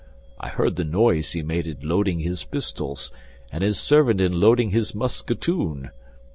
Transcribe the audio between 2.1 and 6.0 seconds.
his pistols, and his servant in loading his musketoon.